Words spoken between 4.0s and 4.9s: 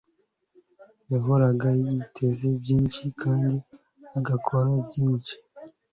agakora